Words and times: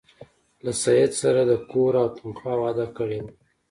له 0.63 0.71
سید 0.83 1.11
سره 1.21 1.41
د 1.45 1.51
کور 1.71 1.93
او 2.01 2.07
تنخوا 2.17 2.53
وعده 2.61 2.85
کړې 2.97 3.19
وه. 3.23 3.31